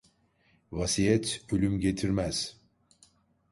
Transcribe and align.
Vasiyet 0.71 1.45
ölüm 1.51 1.79
getirmez. 1.79 2.57